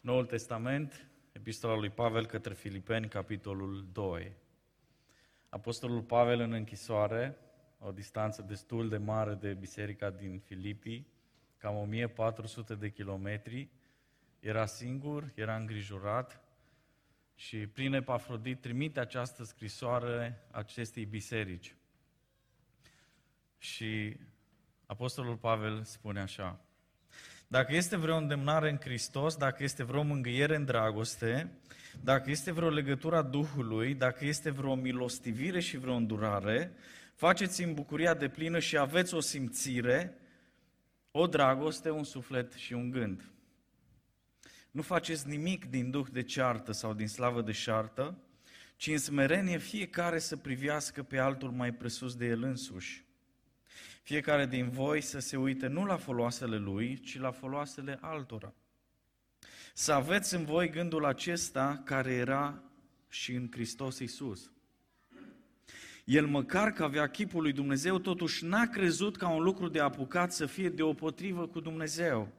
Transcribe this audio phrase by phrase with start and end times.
[0.00, 4.32] Noul Testament, Epistola lui Pavel către Filipeni, capitolul 2.
[5.48, 7.36] Apostolul Pavel în închisoare,
[7.78, 11.06] o distanță destul de mare de biserica din Filipii,
[11.56, 13.70] cam 1400 de kilometri,
[14.38, 16.40] era singur, era îngrijorat
[17.34, 21.74] și prin Epafrodit trimite această scrisoare acestei biserici.
[23.58, 24.16] Și
[24.86, 26.60] Apostolul Pavel spune așa,
[27.52, 31.50] dacă este vreo îndemnare în Hristos, dacă este vreo mângâiere în dragoste,
[32.02, 36.72] dacă este vreo legătură a Duhului, dacă este vreo milostivire și vreo îndurare,
[37.14, 40.18] faceți în bucuria de plină și aveți o simțire,
[41.10, 43.30] o dragoste, un suflet și un gând.
[44.70, 48.18] Nu faceți nimic din duh de ceartă sau din slavă de șartă,
[48.76, 53.08] ci în smerenie fiecare să privească pe altul mai presus de el însuși.
[54.10, 58.54] Fiecare din voi să se uite nu la foloasele lui, ci la foloasele altora.
[59.74, 62.62] Să aveți în voi gândul acesta care era
[63.08, 64.50] și în Hristos Iisus.
[66.04, 70.32] El măcar că avea chipul lui Dumnezeu, totuși n-a crezut ca un lucru de apucat
[70.32, 72.32] să fie deopotrivă cu Dumnezeu,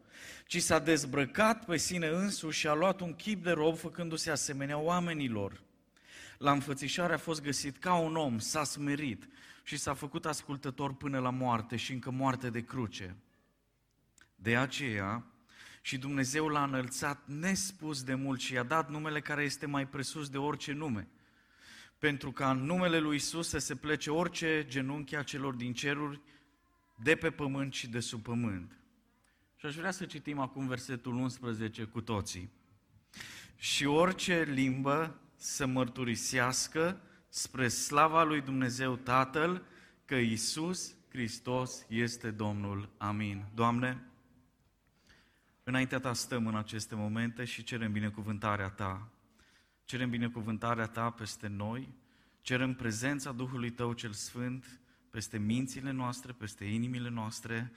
[0.47, 4.77] ci s-a dezbrăcat pe sine însuși și a luat un chip de rob făcându-se asemenea
[4.77, 5.61] oamenilor.
[6.37, 9.27] La înfățișare a fost găsit ca un om, s-a smerit
[9.71, 13.15] și s-a făcut ascultător până la moarte și încă moarte de cruce.
[14.35, 15.25] De aceea,
[15.81, 20.29] și Dumnezeu l-a înălțat nespus de mult și i-a dat numele care este mai presus
[20.29, 21.07] de orice nume,
[21.97, 26.21] pentru ca în numele lui Isus să se plece orice genunchi a celor din ceruri,
[27.03, 28.79] de pe pământ și de sub pământ.
[29.55, 32.49] Și aș vrea să citim acum versetul 11 cu toții.
[33.55, 37.01] Și orice limbă să mărturisească
[37.33, 39.65] spre slava lui Dumnezeu Tatăl
[40.05, 42.89] că Isus Hristos este Domnul.
[42.97, 43.45] Amin.
[43.53, 44.03] Doamne,
[45.63, 49.07] înaintea Ta stăm în aceste momente și cerem binecuvântarea Ta.
[49.85, 51.93] Cerem binecuvântarea Ta peste noi,
[52.41, 54.79] cerem prezența Duhului Tău cel Sfânt
[55.09, 57.71] peste mințile noastre, peste inimile noastre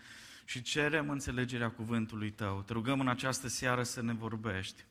[0.44, 2.62] și cerem înțelegerea cuvântului Tău.
[2.62, 4.84] Te rugăm în această seară să ne vorbești.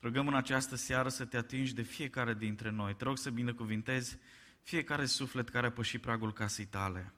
[0.00, 2.94] Te rugăm în această seară să te atingi de fiecare dintre noi.
[2.94, 4.18] Te rog să binecuvintezi
[4.62, 7.12] fiecare suflet care a pășit pragul casei tale.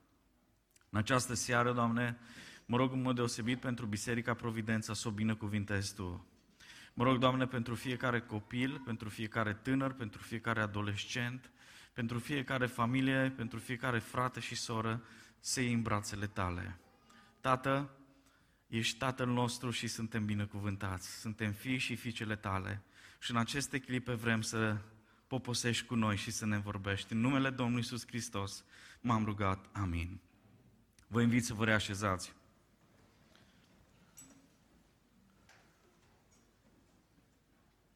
[0.90, 2.18] În această seară, Doamne,
[2.66, 6.26] mă rog în mod deosebit pentru Biserica Providența să o binecuvintezi Tu.
[6.94, 11.50] Mă rog, Doamne, pentru fiecare copil, pentru fiecare tânăr, pentru fiecare adolescent,
[11.92, 15.02] pentru fiecare familie, pentru fiecare frate și soră,
[15.38, 16.78] să iei în brațele Tale.
[17.40, 17.90] Tată,
[18.72, 21.20] Ești Tatăl nostru și suntem binecuvântați.
[21.20, 22.82] Suntem fii și fiicele tale.
[23.18, 24.76] Și în aceste clipe vrem să
[25.26, 27.12] poposești cu noi și să ne vorbești.
[27.12, 28.64] În numele Domnului Iisus Hristos
[29.00, 29.68] m-am rugat.
[29.72, 30.20] Amin.
[31.06, 32.32] Vă invit să vă reașezați.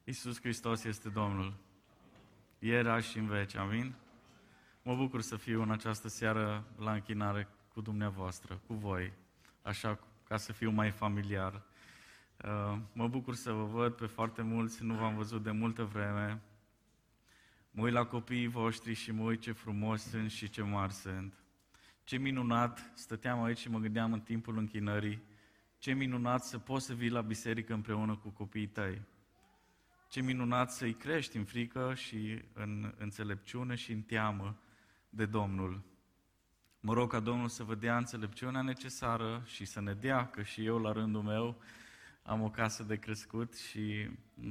[0.05, 1.55] Iisus Hristos este Domnul.
[2.59, 3.55] Ieri, și în veci.
[3.55, 3.95] Amin?
[4.83, 9.13] Mă bucur să fiu în această seară la închinare cu dumneavoastră, cu voi,
[9.63, 9.99] așa
[10.29, 11.63] ca să fiu mai familiar.
[12.45, 16.43] Uh, mă bucur să vă văd pe foarte mulți, nu v-am văzut de multă vreme.
[17.71, 21.35] Mă uit la copiii voștri și mă uit ce frumos sunt și ce mari sunt.
[22.05, 25.23] Ce minunat, stăteam aici și mă gândeam în timpul închinării,
[25.79, 29.03] ce minunat să poți să vii la biserică împreună cu copiii tăi.
[30.09, 34.59] Ce minunat să-i crești în frică și în înțelepciune și în teamă
[35.09, 35.83] de Domnul.
[36.87, 40.65] Mă rog ca Domnul să vă dea înțelepciunea necesară și să ne dea, că și
[40.65, 41.57] eu la rândul meu
[42.23, 44.11] am o casă de crescut și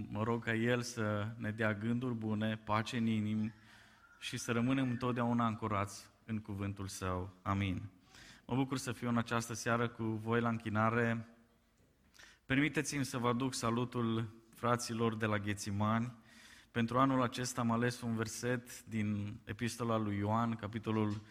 [0.10, 3.54] mă rog ca El să ne dea gânduri bune, pace în inimi
[4.20, 7.34] și să rămânem întotdeauna ancorați în cuvântul Său.
[7.42, 7.82] Amin.
[8.46, 11.28] Mă bucur să fiu în această seară cu voi la închinare.
[12.46, 16.14] Permiteți-mi să vă aduc salutul fraților de la Ghețimani.
[16.72, 21.22] Pentru anul acesta am ales un verset din Epistola lui Ioan, capitolul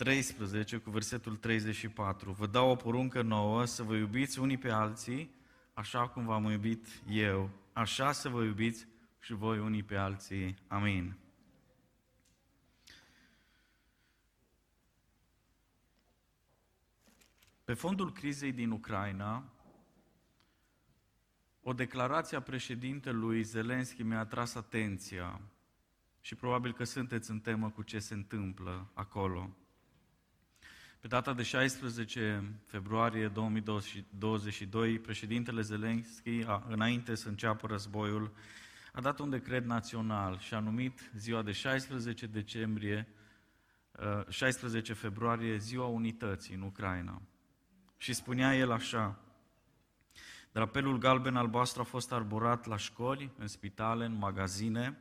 [0.00, 2.32] 13 cu versetul 34.
[2.32, 5.30] Vă dau o poruncă nouă să vă iubiți unii pe alții
[5.74, 7.50] așa cum v-am iubit eu.
[7.72, 8.86] Așa să vă iubiți
[9.18, 10.56] și voi unii pe alții.
[10.66, 11.16] Amin.
[17.64, 19.44] Pe fondul crizei din Ucraina,
[21.62, 25.40] o declarație a președintelui Zelenski mi-a atras atenția
[26.20, 29.54] și probabil că sunteți în temă cu ce se întâmplă acolo.
[31.00, 38.32] Pe data de 16 februarie 2022, președintele Zelensky, înainte să înceapă războiul,
[38.92, 43.08] a dat un decret național și a numit ziua de 16 decembrie,
[44.28, 47.22] 16 februarie, ziua unității în Ucraina.
[47.96, 49.18] Și spunea el așa,
[50.52, 54.98] Drapelul galben-albastru a fost arborat la școli, în spitale, în magazine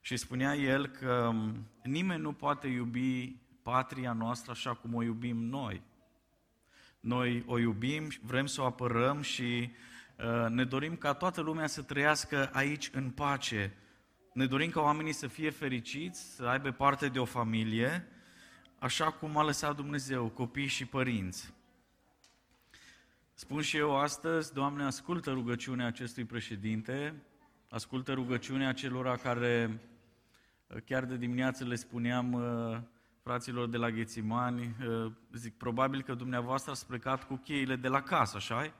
[0.00, 5.36] și spunea el că um, nimeni nu poate iubi patria noastră așa cum o iubim
[5.36, 5.82] noi.
[7.00, 9.70] Noi o iubim, vrem să o apărăm și
[10.18, 13.76] uh, ne dorim ca toată lumea să trăiască aici în pace.
[14.32, 18.08] Ne dorim ca oamenii să fie fericiți, să aibă parte de o familie,
[18.78, 21.52] așa cum a lăsat Dumnezeu, copii și părinți.
[23.34, 27.22] Spun și eu astăzi, Doamne, ascultă rugăciunea acestui președinte,
[27.68, 29.80] ascultă rugăciunea celor care
[30.84, 32.78] chiar de dimineață le spuneam uh,
[33.22, 38.02] fraților de la Ghețimani, uh, zic, probabil că dumneavoastră ați plecat cu cheile de la
[38.02, 38.72] casă, așa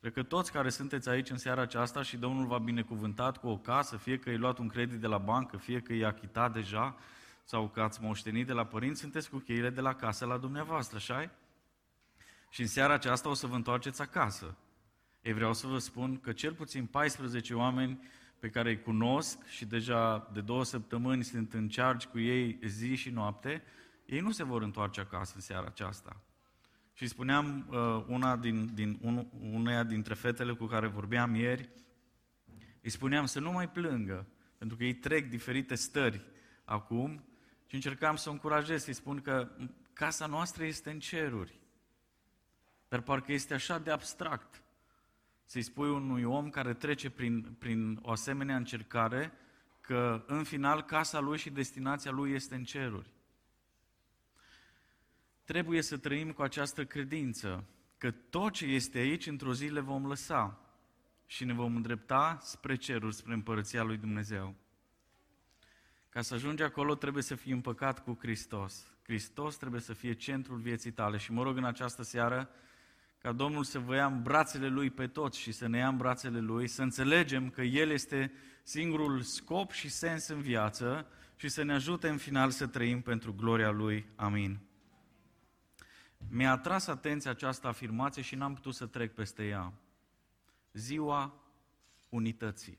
[0.00, 3.58] Cred că toți care sunteți aici în seara aceasta și Domnul v-a binecuvântat cu o
[3.58, 6.96] casă, fie că ai luat un credit de la bancă, fie că i-a achitat deja,
[7.44, 10.96] sau că ați moștenit de la părinți, sunteți cu cheile de la casă la dumneavoastră,
[10.96, 11.30] așa
[12.50, 14.56] Și în seara aceasta o să vă întoarceți acasă.
[15.22, 18.08] Ei vreau să vă spun că cel puțin 14 oameni
[18.44, 22.94] pe care îi cunosc și deja de două săptămâni sunt în charge cu ei zi
[22.94, 23.62] și noapte,
[24.06, 26.20] ei nu se vor întoarce acasă în seara aceasta.
[26.92, 31.68] Și spuneam uh, una din, din, un, uneia dintre fetele cu care vorbeam ieri,
[32.82, 34.26] îi spuneam să nu mai plângă,
[34.58, 36.20] pentru că ei trec diferite stări
[36.64, 37.24] acum
[37.66, 39.50] și încercam să o încurajez, să-i spun că
[39.92, 41.60] casa noastră este în ceruri.
[42.88, 44.62] Dar parcă este așa de abstract
[45.44, 49.32] să-i spui unui om care trece prin, prin o asemenea încercare
[49.80, 53.12] că în final casa lui și destinația lui este în ceruri.
[55.44, 57.64] Trebuie să trăim cu această credință
[57.98, 60.58] că tot ce este aici într-o zi le vom lăsa
[61.26, 64.54] și ne vom îndrepta spre ceruri, spre împărăția lui Dumnezeu.
[66.08, 68.92] Ca să ajungi acolo trebuie să fii împăcat cu Hristos.
[69.02, 72.50] Hristos trebuie să fie centrul vieții tale și mă rog în această seară
[73.24, 75.96] ca Domnul să vă ia în brațele Lui pe toți și să ne ia în
[75.96, 78.32] brațele Lui, să înțelegem că El este
[78.62, 81.06] singurul scop și sens în viață
[81.36, 84.06] și să ne ajute în final să trăim pentru gloria Lui.
[84.16, 84.58] Amin.
[86.28, 89.72] Mi-a atras atenția această afirmație și n-am putut să trec peste ea.
[90.72, 91.34] Ziua
[92.08, 92.78] unității.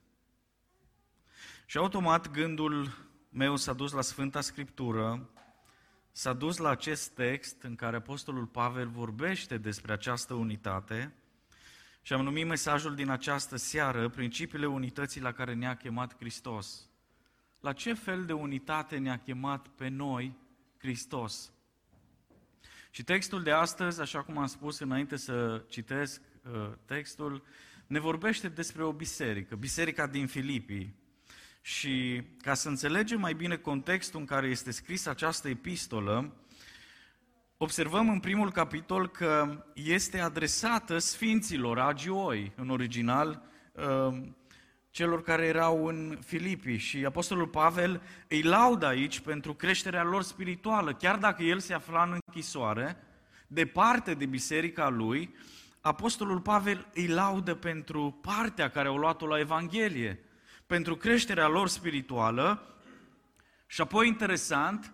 [1.66, 2.90] Și automat gândul
[3.30, 5.30] meu s-a dus la Sfânta Scriptură
[6.18, 11.14] s-a dus la acest text în care Apostolul Pavel vorbește despre această unitate
[12.02, 16.90] și am numit mesajul din această seară principiile unității la care ne-a chemat Hristos.
[17.60, 20.38] La ce fel de unitate ne-a chemat pe noi
[20.78, 21.54] Hristos?
[22.90, 27.44] Și textul de astăzi, așa cum am spus înainte să citesc uh, textul,
[27.88, 30.96] ne vorbește despre o biserică, biserica din Filipii,
[31.68, 36.34] și ca să înțelegem mai bine contextul în care este scris această epistolă,
[37.58, 43.42] observăm în primul capitol că este adresată sfinților, agioi, în original,
[43.72, 44.22] uh,
[44.90, 46.78] celor care erau în Filipii.
[46.78, 52.04] Și Apostolul Pavel îi laudă aici pentru creșterea lor spirituală, chiar dacă el se afla
[52.04, 52.98] în închisoare,
[53.48, 55.36] departe de biserica lui,
[55.82, 60.25] Apostolul Pavel îi laudă pentru partea care au luat-o la Evanghelie,
[60.66, 62.76] pentru creșterea lor spirituală
[63.68, 64.94] și apoi interesant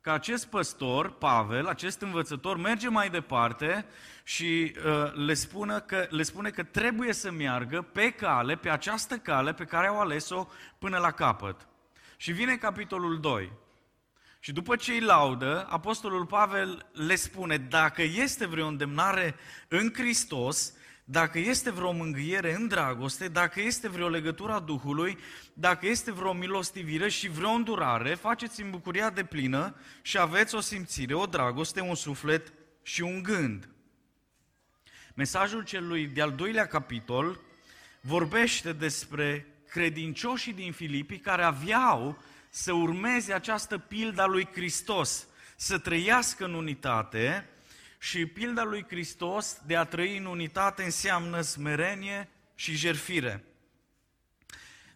[0.00, 3.86] că acest păstor, Pavel, acest învățător, merge mai departe
[4.24, 9.16] și uh, le, spune că, le spune că trebuie să meargă pe cale, pe această
[9.16, 10.46] cale pe care au ales-o
[10.78, 11.68] până la capăt.
[12.16, 13.52] Și vine capitolul 2.
[14.40, 19.34] Și după ce îi laudă, Apostolul Pavel le spune, dacă este vreo îndemnare
[19.68, 20.72] în Hristos,
[21.08, 25.18] dacă este vreo mângâiere în dragoste, dacă este vreo legătură a Duhului,
[25.52, 30.60] dacă este vreo milostivire și vreo îndurare, faceți în bucuria de plină și aveți o
[30.60, 33.68] simțire, o dragoste, un suflet și un gând.
[35.14, 37.40] Mesajul celui de-al doilea capitol
[38.00, 45.78] vorbește despre credincioșii din Filipii care aveau să urmeze această pildă a lui Hristos, să
[45.78, 47.48] trăiască în unitate,
[48.06, 53.44] și pilda lui Hristos de a trăi în unitate înseamnă smerenie și jerfire.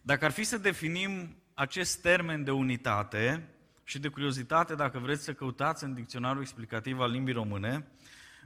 [0.01, 3.49] Dacă ar fi să definim acest termen de unitate
[3.83, 7.87] și de curiozitate, dacă vreți să căutați în dicționarul explicativ al limbii române,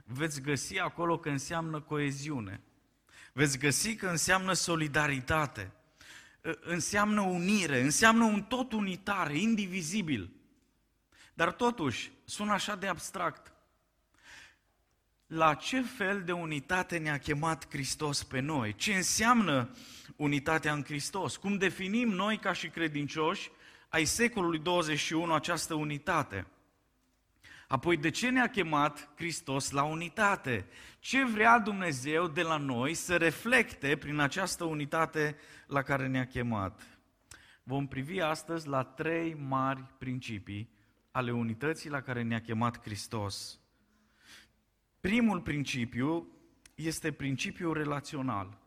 [0.04, 2.60] veți găsi acolo că înseamnă coeziune.
[3.32, 5.72] Veți găsi că înseamnă solidaritate,
[6.60, 10.30] înseamnă unire, înseamnă un tot unitar, indivizibil.
[11.34, 13.54] Dar totuși, sună așa de abstract
[15.26, 18.74] la ce fel de unitate ne-a chemat Hristos pe noi?
[18.74, 19.70] Ce înseamnă
[20.16, 21.36] unitatea în Hristos?
[21.36, 23.50] Cum definim noi ca și credincioși
[23.88, 26.46] ai secolului 21 această unitate?
[27.68, 30.66] Apoi, de ce ne-a chemat Hristos la unitate?
[30.98, 36.98] Ce vrea Dumnezeu de la noi să reflecte prin această unitate la care ne-a chemat?
[37.62, 40.74] Vom privi astăzi la trei mari principii
[41.10, 43.60] ale unității la care ne-a chemat Hristos.
[45.06, 46.28] Primul principiu
[46.74, 48.58] este principiul relațional.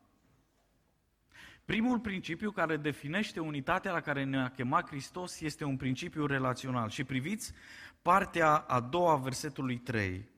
[1.65, 6.89] Primul principiu care definește unitatea la care ne-a chemat Hristos este un principiu relațional.
[6.89, 7.53] Și priviți
[8.01, 10.29] partea a doua versetului 3.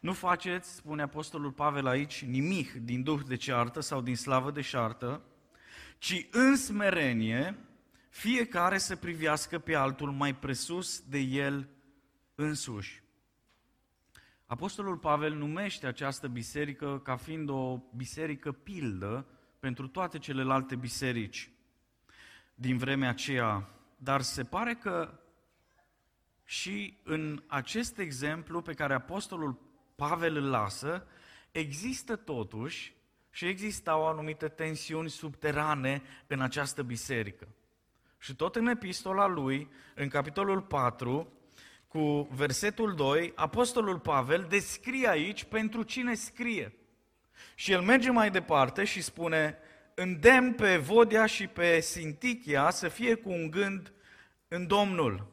[0.00, 4.60] Nu faceți, spune Apostolul Pavel aici, nimic din duh de ceartă sau din slavă de
[4.60, 5.22] șartă,
[5.98, 7.58] ci în smerenie
[8.08, 11.68] fiecare să privească pe altul mai presus de el
[12.34, 13.03] însuși.
[14.46, 19.26] Apostolul Pavel numește această biserică ca fiind o biserică pildă
[19.60, 21.50] pentru toate celelalte biserici
[22.54, 25.18] din vremea aceea, dar se pare că
[26.44, 29.58] și în acest exemplu pe care Apostolul
[29.96, 31.06] Pavel îl lasă,
[31.50, 32.94] există totuși
[33.30, 37.48] și existau anumite tensiuni subterane în această biserică.
[38.18, 41.32] Și tot în epistola lui, în capitolul 4,
[41.94, 46.74] cu versetul 2, Apostolul Pavel descrie aici pentru cine scrie.
[47.54, 49.58] Și el merge mai departe și spune,
[49.94, 53.92] îndemn pe Vodia și pe Sintichia să fie cu un gând
[54.48, 55.26] în Domnul.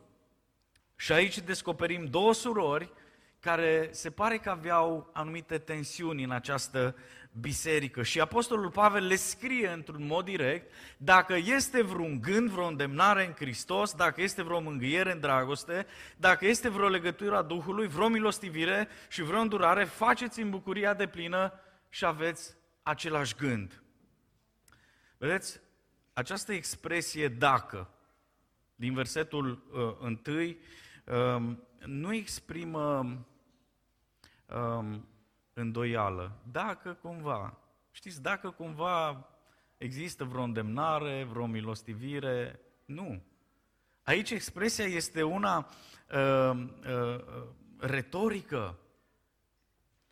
[0.96, 2.92] Și aici descoperim două surori
[3.42, 6.96] care se pare că aveau anumite tensiuni în această
[7.40, 8.04] biserică.
[8.04, 13.34] Și Apostolul Pavel le scrie într-un mod direct, dacă este vreun gând, vreo îndemnare în
[13.34, 15.86] Hristos, dacă este vreo mângâiere în dragoste,
[16.18, 21.08] dacă este vreo legătură a Duhului, vreo milostivire și vreo îndurare, faceți în bucuria de
[21.08, 21.54] plină
[21.90, 23.84] și aveți același gând.
[25.18, 25.60] Vedeți,
[26.14, 27.90] această expresie dacă,
[28.76, 29.64] din versetul
[30.02, 30.42] uh, 1,
[31.06, 33.16] uh, nu exprimă
[34.56, 35.00] uh,
[35.54, 36.32] îndoială.
[36.52, 37.58] Dacă cumva,
[37.92, 39.28] știți, dacă cumva
[39.78, 43.22] există vreo îndemnare, vreo milostivire, nu.
[44.04, 45.70] Aici expresia este una
[46.14, 47.24] uh, uh,
[47.78, 48.78] retorică.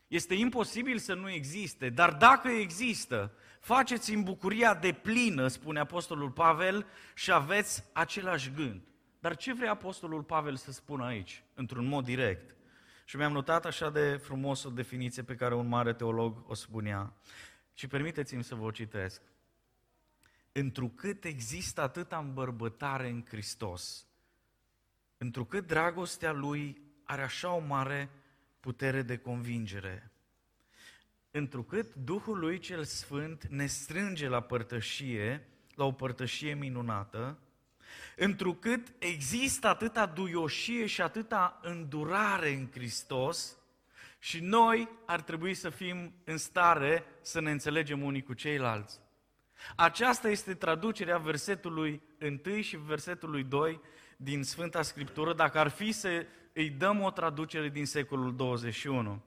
[0.08, 6.30] Este imposibil să nu existe, dar dacă există, faceți în bucuria de plină, spune Apostolul
[6.30, 8.82] Pavel, și aveți același gând.
[9.20, 12.56] Dar ce vrea Apostolul Pavel să spună aici, într-un mod direct?
[13.10, 17.14] Și mi-am notat așa de frumos o definiție pe care un mare teolog o spunea.
[17.74, 19.22] Și permiteți-mi să vă citesc.
[20.52, 24.08] Întrucât există atâta îmbărbătare în Hristos,
[25.18, 28.10] întrucât dragostea Lui are așa o mare
[28.60, 30.12] putere de convingere,
[31.32, 37.40] întrucât Duhul Lui cel Sfânt ne strânge la părtășie, la o părtășie minunată,
[38.16, 43.58] întrucât există atâta duioșie și atâta îndurare în Hristos
[44.20, 49.00] și noi ar trebui să fim în stare să ne înțelegem unii cu ceilalți.
[49.76, 52.02] Aceasta este traducerea versetului
[52.46, 53.82] 1 și versetului 2
[54.18, 59.22] din Sfânta Scriptură, dacă ar fi să îi dăm o traducere din secolul 21.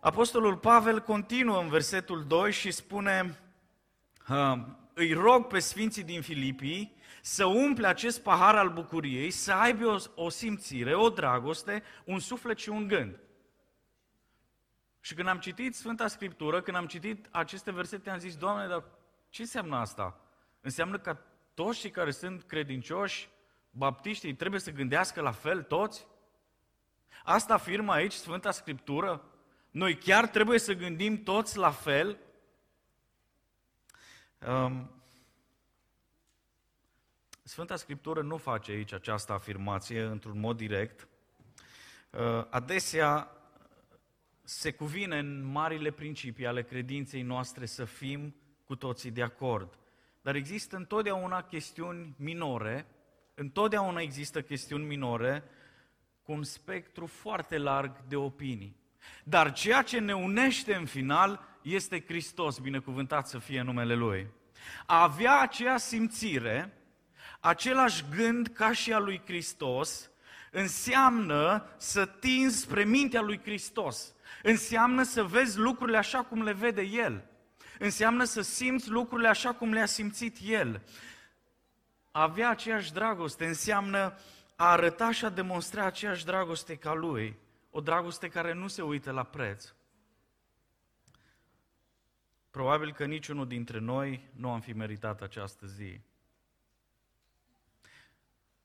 [0.00, 3.38] Apostolul Pavel continuă în versetul 2 și spune,
[4.94, 9.96] îi rog pe sfinții din Filipii să umple acest pahar al bucuriei, să aibă o,
[10.14, 13.20] o simțire, o dragoste, un suflet și un gând.
[15.00, 18.84] Și când am citit Sfânta Scriptură, când am citit aceste versete, am zis, Doamne, dar
[19.28, 20.20] ce înseamnă asta?
[20.60, 21.18] Înseamnă că
[21.54, 23.28] toți cei care sunt credincioși,
[23.70, 26.06] baptiștii, trebuie să gândească la fel toți?
[27.24, 29.24] Asta afirmă aici Sfânta Scriptură?
[29.70, 32.18] Noi chiar trebuie să gândim toți la fel?
[34.46, 34.99] Um,
[37.50, 41.08] Sfânta Scriptură nu face aici această afirmație într-un mod direct.
[42.10, 43.30] Uh, adesea
[44.42, 49.78] se cuvine în marile principii ale credinței noastre să fim cu toții de acord.
[50.22, 52.86] Dar există întotdeauna chestiuni minore,
[53.34, 55.44] întotdeauna există chestiuni minore
[56.22, 58.76] cu un spectru foarte larg de opinii.
[59.24, 64.26] Dar ceea ce ne unește în final este Hristos, binecuvântat să fie numele Lui.
[64.86, 66.74] A avea aceea simțire
[67.40, 70.10] același gând ca și a lui Hristos,
[70.50, 74.14] înseamnă să tinzi spre mintea lui Hristos.
[74.42, 77.24] Înseamnă să vezi lucrurile așa cum le vede El.
[77.78, 80.82] Înseamnă să simți lucrurile așa cum le-a simțit El.
[82.10, 84.18] A avea aceeași dragoste înseamnă
[84.56, 87.38] a arăta și a demonstra aceeași dragoste ca Lui.
[87.70, 89.72] O dragoste care nu se uită la preț.
[92.50, 96.00] Probabil că niciunul dintre noi nu am fi meritat această zi.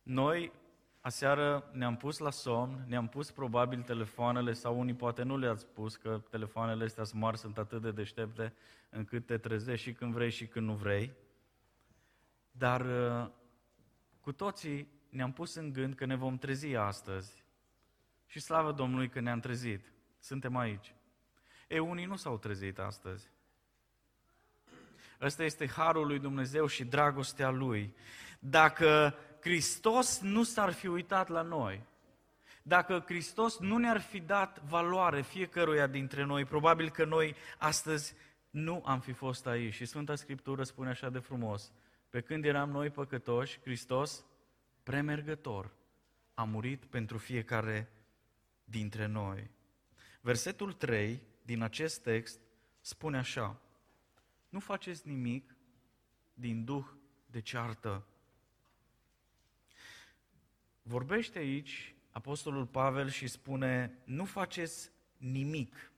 [0.06, 0.52] Noi
[1.02, 5.96] aseară ne-am pus la somn, ne-am pus probabil telefoanele, sau unii poate nu le-ați pus,
[5.96, 8.54] că telefoanele astea smart sunt atât de deștepte
[8.90, 11.14] încât te trezești și când vrei și când nu vrei.
[12.52, 13.32] Dar uh,
[14.22, 17.44] cu toții ne-am pus în gând că ne vom trezi astăzi.
[18.26, 19.92] Și slavă Domnului că ne-am trezit.
[20.20, 20.96] Suntem aici.
[21.68, 23.30] E, unii nu s-au trezit astăzi.
[25.22, 27.96] Ăsta este harul lui Dumnezeu și dragostea lui.
[28.40, 31.84] Dacă Hristos nu s-ar fi uitat la noi,
[32.64, 38.16] dacă Hristos nu ne-ar fi dat valoare fiecăruia dintre noi, probabil că noi astăzi
[38.50, 39.74] nu am fi fost aici.
[39.74, 41.72] Și Sfânta Scriptură spune așa de frumos,
[42.10, 44.26] pe când eram noi păcătoși, Hristos,
[44.84, 45.72] premergător,
[46.34, 47.90] a murit pentru fiecare
[48.64, 49.50] dintre noi.
[50.22, 52.40] Versetul 3 din acest text
[52.82, 53.62] spune așa,
[54.50, 55.56] nu faceți nimic
[56.34, 56.86] din duh
[57.26, 58.06] de ceartă.
[60.88, 65.92] Vorbește aici Apostolul Pavel și spune, nu faceți nimic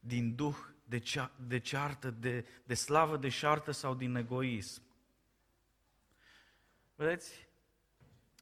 [0.00, 4.82] din duh de, cea, de ceartă, de, de slavă de șartă sau din egoism.
[6.94, 7.48] Vedeți,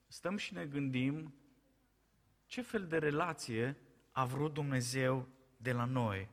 [0.07, 1.35] stăm și ne gândim
[2.47, 3.77] ce fel de relație
[4.11, 6.29] a vrut Dumnezeu de la noi.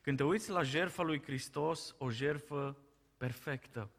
[0.00, 2.76] Când te uiți la jertfa lui Hristos, o jertfă
[3.16, 3.90] perfectă.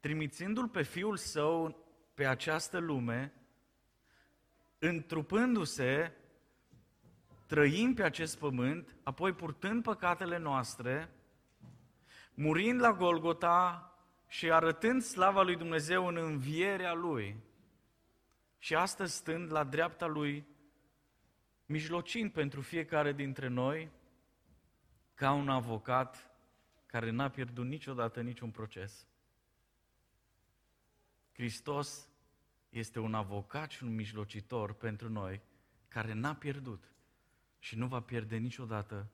[0.00, 1.84] Trimițându-L pe Fiul Său
[2.16, 3.32] pe această lume,
[4.78, 6.12] întrupându-se,
[7.46, 11.10] trăind pe acest pământ, apoi purtând păcatele noastre,
[12.34, 13.90] murind la Golgota
[14.28, 17.36] și arătând slava lui Dumnezeu în învierea Lui.
[18.58, 20.46] Și astăzi stând la dreapta Lui,
[21.66, 23.90] mijlocind pentru fiecare dintre noi,
[25.14, 26.30] ca un avocat
[26.86, 29.06] care n-a pierdut niciodată niciun proces.
[31.36, 32.08] Hristos
[32.68, 35.40] este un avocat și un mijlocitor pentru noi
[35.88, 36.84] care n-a pierdut
[37.58, 39.10] și nu va pierde niciodată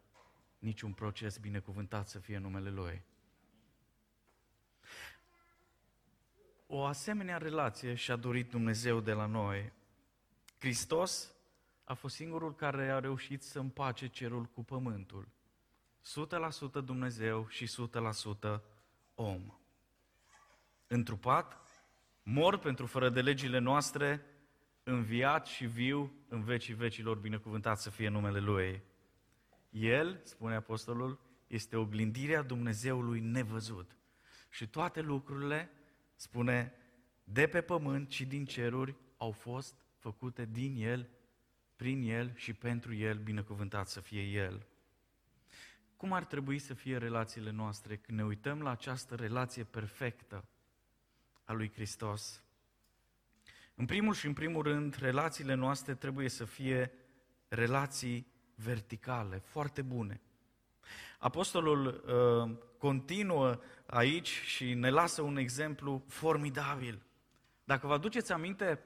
[0.58, 3.02] niciun proces binecuvântat să fie numele Lui.
[6.66, 9.72] O asemenea relație și-a dorit Dumnezeu de la noi.
[10.58, 11.34] Hristos
[11.84, 15.28] a fost singurul care a reușit să împace cerul cu pământul.
[16.80, 17.70] 100% Dumnezeu și
[18.46, 18.60] 100%
[19.14, 19.54] om.
[20.86, 21.61] Întrupat,
[22.22, 24.26] mor pentru fără de legile noastre,
[24.82, 28.82] înviat și viu în vecii vecilor, binecuvântat să fie numele Lui.
[29.70, 33.96] El, spune Apostolul, este oglindirea Dumnezeului nevăzut.
[34.50, 35.70] Și toate lucrurile,
[36.14, 36.72] spune,
[37.24, 41.08] de pe pământ și din ceruri au fost făcute din El,
[41.76, 44.66] prin El și pentru El, binecuvântat să fie El.
[45.96, 50.44] Cum ar trebui să fie relațiile noastre când ne uităm la această relație perfectă
[51.44, 52.42] a lui Hristos?
[53.74, 56.92] În primul și în primul rând, relațiile noastre trebuie să fie
[57.48, 60.20] relații verticale, foarte bune.
[61.18, 67.02] Apostolul uh, continuă aici și ne lasă un exemplu formidabil.
[67.64, 68.82] Dacă vă aduceți aminte,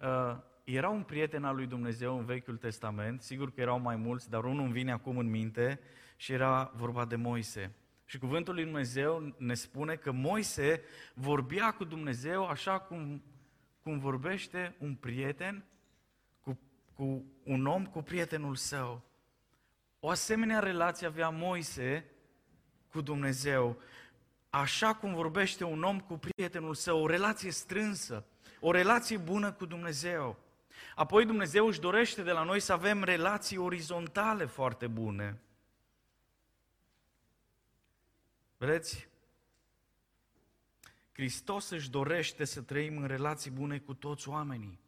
[0.00, 4.30] uh, era un prieten al lui Dumnezeu în Vechiul Testament, sigur că erau mai mulți,
[4.30, 5.80] dar unul îmi vine acum în minte
[6.16, 7.74] și era vorba de Moise.
[8.10, 10.82] Și cuvântul lui Dumnezeu ne spune că Moise
[11.14, 13.22] vorbea cu Dumnezeu așa cum,
[13.82, 15.64] cum vorbește un prieten
[16.40, 16.58] cu,
[16.94, 19.02] cu un om cu prietenul său.
[20.00, 22.10] O asemenea relație avea Moise
[22.88, 23.80] cu Dumnezeu,
[24.48, 28.24] așa cum vorbește un om cu prietenul său, o relație strânsă,
[28.60, 30.38] o relație bună cu Dumnezeu.
[30.94, 35.40] Apoi Dumnezeu își dorește de la noi să avem relații orizontale foarte bune.
[38.60, 39.08] Vedeți?
[41.12, 44.80] Hristos își dorește să trăim în relații bune cu toți oamenii.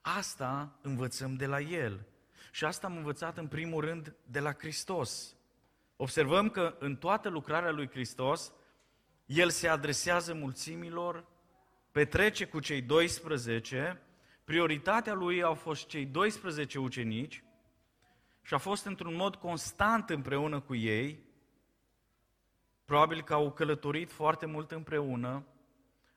[0.00, 2.06] Asta învățăm de la El.
[2.52, 5.36] Și asta am învățat în primul rând de la Hristos.
[5.96, 8.52] Observăm că în toată lucrarea lui Hristos,
[9.26, 11.26] El se adresează mulțimilor,
[11.92, 14.02] petrece cu cei 12,
[14.44, 17.44] prioritatea lui au fost cei 12 ucenici
[18.42, 21.28] și a fost într-un mod constant împreună cu ei,
[22.90, 25.46] probabil că au călătorit foarte mult împreună,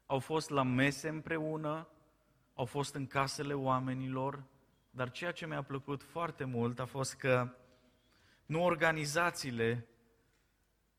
[0.05, 1.87] au fost la mese împreună,
[2.53, 4.43] au fost în casele oamenilor,
[4.89, 7.55] dar ceea ce mi-a plăcut foarte mult a fost că
[8.45, 9.87] nu organizațiile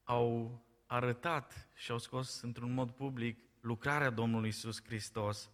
[0.05, 5.51] au arătat și au scos într-un mod public lucrarea Domnului Isus Hristos,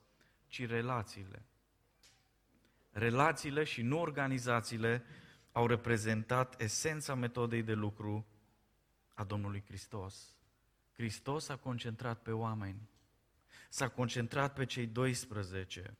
[0.47, 1.45] ci relațiile.
[2.91, 5.05] Relațiile și nu organizațiile
[5.53, 8.30] au reprezentat esența metodei de lucru
[9.21, 10.37] a Domnului Hristos.
[10.93, 12.89] Hristos a concentrat pe oameni.
[13.69, 15.97] S-a concentrat pe cei 12.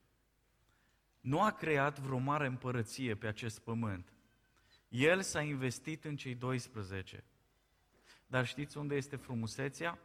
[1.19, 4.13] Nu a creat vreo mare împărăție pe acest pământ.
[4.89, 7.23] El s-a investit în cei 12.
[8.27, 9.99] Dar știți unde este frumusețea?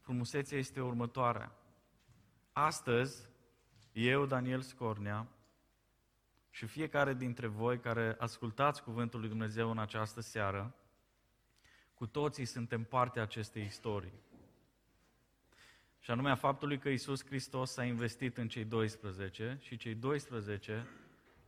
[0.00, 1.52] Frumusețea este următoarea.
[2.52, 3.28] Astăzi,
[3.92, 5.28] eu, Daniel Scornea,
[6.50, 10.74] și fiecare dintre voi care ascultați Cuvântul lui Dumnezeu în această seară,
[11.98, 14.12] cu toții suntem parte a acestei istorii.
[15.98, 20.86] Și anume a faptului că Isus Hristos s-a investit în cei 12 și cei 12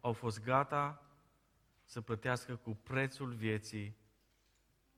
[0.00, 1.02] au fost gata
[1.84, 3.96] să plătească cu prețul vieții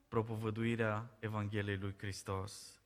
[0.08, 2.80] propovăduirea Evangheliei lui Hristos.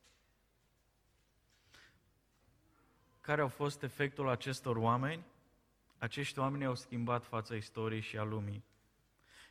[3.21, 5.25] Care au fost efectul acestor oameni?
[5.97, 8.63] Acești oameni au schimbat fața istoriei și a lumii.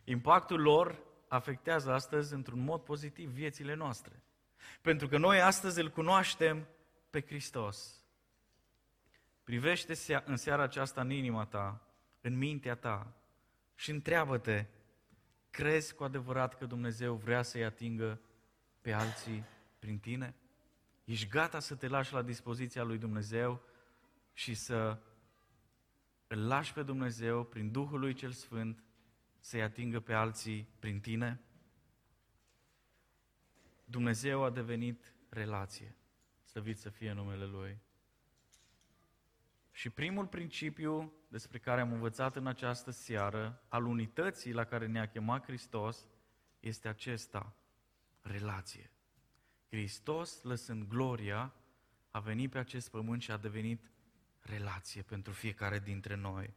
[0.05, 0.98] Impactul lor
[1.29, 4.23] afectează astăzi într-un mod pozitiv viețile noastre.
[4.81, 6.69] Pentru că noi astăzi îl cunoaștem
[7.11, 8.05] pe Hristos.
[9.45, 11.87] Privește în seara aceasta în inima ta,
[12.21, 13.17] în mintea ta
[13.75, 14.67] și întreabă-te,
[15.51, 18.21] crezi cu adevărat că Dumnezeu vrea să-i atingă
[18.81, 19.45] pe alții
[19.79, 20.35] prin tine?
[21.05, 23.62] Ești gata să te lași la dispoziția lui Dumnezeu
[24.33, 24.99] și să
[26.27, 28.85] îl lași pe Dumnezeu prin Duhul lui cel Sfânt
[29.47, 31.41] să-i atingă pe alții prin tine?
[33.85, 35.97] Dumnezeu a devenit relație.
[36.45, 37.79] Slăvit să fie numele Lui.
[39.71, 45.09] Și primul principiu despre care am învățat în această seară, al unității la care ne-a
[45.09, 46.09] chemat Hristos,
[46.61, 47.57] este acesta,
[48.21, 48.91] relație.
[49.69, 51.55] Hristos, lăsând gloria,
[52.11, 53.91] a venit pe acest pământ și a devenit
[54.41, 56.55] relație pentru fiecare dintre noi.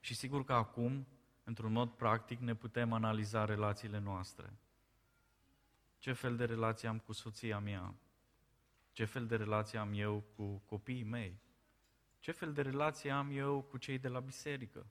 [0.00, 1.06] Și sigur că acum,
[1.50, 4.52] într-un mod practic, ne putem analiza relațiile noastre.
[5.98, 7.94] Ce fel de relație am cu soția mea?
[8.92, 11.40] Ce fel de relație am eu cu copiii mei?
[12.18, 14.86] Ce fel de relație am eu cu cei de la biserică?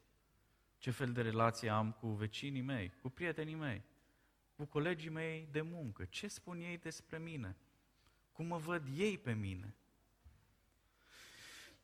[0.77, 3.83] Ce fel de relație am cu vecinii mei, cu prietenii mei,
[4.55, 6.05] cu colegii mei de muncă?
[6.05, 7.55] Ce spun ei despre mine?
[8.31, 9.75] Cum mă văd ei pe mine?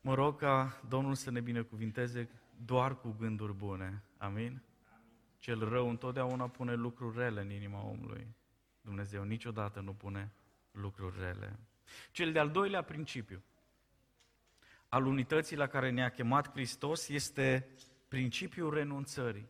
[0.02, 2.30] Mă rog ca Domnul să ne binecuvinteze
[2.66, 4.04] doar cu gânduri bune.
[4.18, 4.62] Amin?
[5.46, 8.28] Cel rău întotdeauna pune lucruri rele în inima omului.
[8.82, 10.34] Dumnezeu niciodată nu pune
[10.72, 11.60] lucruri rele.
[12.12, 13.44] Cel de-al doilea principiu
[14.90, 17.68] al unității la care ne-a chemat Hristos este
[18.08, 19.50] principiul renunțării.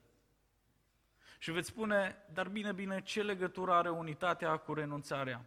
[1.40, 5.46] Și veți spune, dar bine, bine, ce legătură are unitatea cu renunțarea?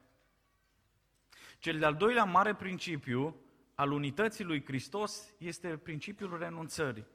[1.58, 3.36] Cel de-al doilea mare principiu
[3.74, 7.06] al unității lui Hristos este principiul renunțării.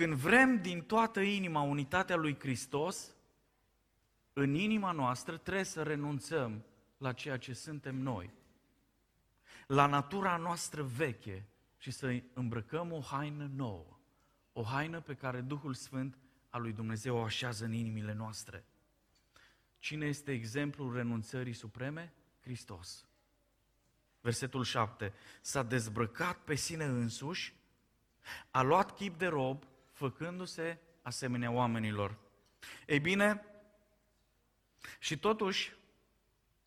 [0.00, 3.14] Când vrem din toată inima unitatea lui Hristos,
[4.32, 6.64] în inima noastră trebuie să renunțăm
[6.98, 8.34] la ceea ce suntem noi,
[9.66, 13.98] la natura noastră veche și să îmbrăcăm o haină nouă,
[14.52, 18.64] o haină pe care Duhul Sfânt al lui Dumnezeu o așează în inimile noastre.
[19.78, 22.12] Cine este exemplul renunțării supreme?
[22.40, 23.06] Hristos.
[24.20, 25.12] Versetul 7.
[25.40, 27.54] S-a dezbrăcat pe sine însuși,
[28.50, 29.64] a luat chip de rob,
[30.00, 32.18] făcându-se asemenea oamenilor.
[32.86, 33.44] Ei bine,
[34.98, 35.72] și totuși,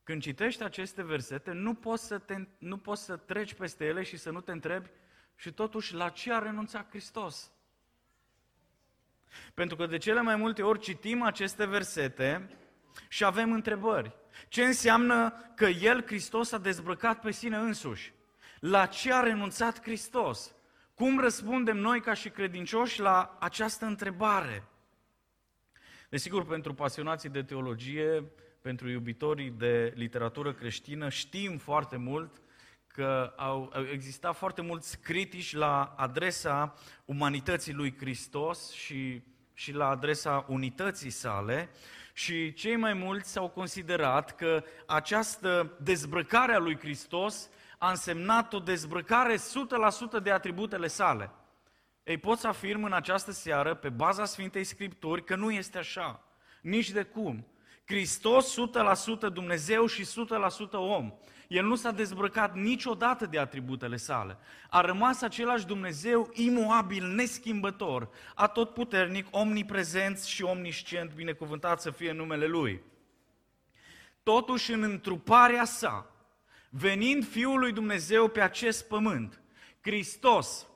[0.04, 4.17] când citești aceste versete, nu poți, să te, nu poți să treci peste ele și
[4.17, 4.89] să nu te întrebi
[5.36, 7.52] și totuși la ce a renunțat Hristos.
[9.54, 12.58] Pentru că de cele mai multe ori citim aceste versete
[13.08, 14.15] și avem întrebări.
[14.48, 18.13] Ce înseamnă că El, Hristos, a dezbrăcat pe sine însuși?
[18.60, 20.56] La ce a renunțat Hristos?
[21.04, 24.63] Cum răspundem noi ca și credincioși la această întrebare?
[26.10, 28.24] Desigur, pentru pasionații de teologie,
[28.62, 32.42] pentru iubitorii de literatură creștină, știm foarte mult
[32.88, 36.74] că au, au existat foarte mulți critici la adresa
[37.06, 39.22] umanității lui Hristos și,
[39.54, 41.70] și la adresa unității sale
[42.13, 47.50] și cei mai mulți au considerat că această dezbrăcare a lui Hristos
[47.84, 49.36] a însemnat o dezbrăcare
[50.19, 51.32] 100% de atributele sale.
[52.04, 56.24] Ei, pot să afirm în această seară, pe baza Sfintei Scripturi, că nu este așa.
[56.62, 57.48] Nici de cum.
[57.86, 58.56] Hristos
[59.28, 61.13] 100% Dumnezeu și 100% om.
[61.48, 64.38] El nu s-a dezbrăcat niciodată de atributele sale.
[64.69, 72.82] A rămas același Dumnezeu imuabil, neschimbător, atotputernic, omniprezent și omniscient, binecuvântat să fie numele Lui.
[74.24, 76.12] Totuși, în întruparea sa,
[76.76, 79.42] venind Fiul lui Dumnezeu pe acest pământ,
[79.82, 80.68] Hristos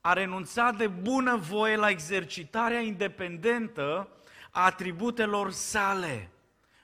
[0.00, 4.08] a renunțat de bună voie la exercitarea independentă
[4.50, 6.30] a atributelor sale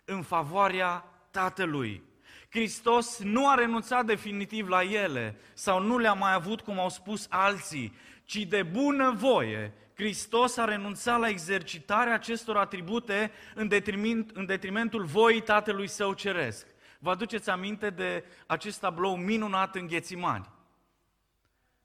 [0.04, 2.02] în favoarea Tatălui.
[2.50, 7.26] Hristos nu a renunțat definitiv la ele sau nu le-a mai avut cum au spus
[7.30, 7.92] alții,
[8.24, 15.04] ci de bună voie Hristos a renunțat la exercitarea acestor atribute în, detriment, în detrimentul
[15.04, 16.66] voii Tatălui Său Ceresc.
[16.98, 20.48] Vă aduceți aminte de acest tablou minunat în Ghețimani?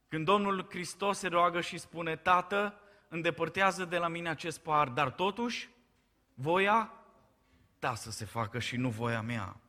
[0.07, 5.11] Când Domnul Hristos se roagă și spune, Tată, îndepărtează de la mine acest par, dar
[5.11, 5.69] totuși,
[6.33, 6.93] voia
[7.79, 9.59] ta să se facă și nu voia mea.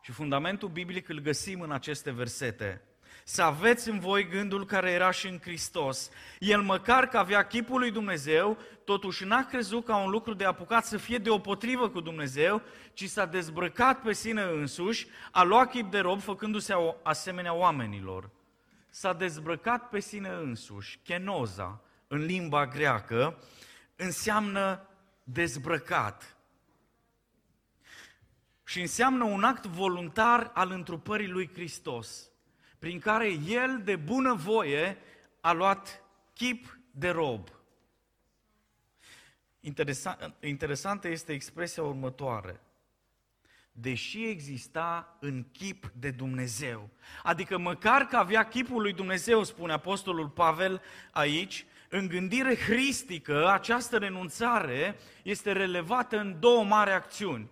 [0.00, 2.82] Și fundamentul biblic îl găsim în aceste versete.
[3.24, 6.10] Să aveți în voi gândul care era și în Hristos.
[6.38, 10.84] El măcar că avea chipul lui Dumnezeu, totuși n-a crezut ca un lucru de apucat
[10.84, 15.98] să fie deopotrivă cu Dumnezeu, ci s-a dezbrăcat pe sine însuși, a luat chip de
[15.98, 18.30] rob făcându-se asemenea oamenilor.
[18.88, 23.38] S-a dezbrăcat pe sine însuși, kenoza, în limba greacă,
[23.96, 24.86] înseamnă
[25.24, 26.36] dezbrăcat.
[28.64, 32.31] Și înseamnă un act voluntar al întrupării lui Hristos,
[32.82, 34.98] prin care El de bună voie
[35.40, 37.48] a luat chip de rob.
[39.60, 42.60] Interesant, interesantă este expresia următoare.
[43.72, 46.88] Deși exista în chip de Dumnezeu.
[47.22, 53.98] Adică măcar că avea chipul lui Dumnezeu, spune Apostolul Pavel aici, în gândire hristică, această
[53.98, 57.50] renunțare este relevată în două mari acțiuni.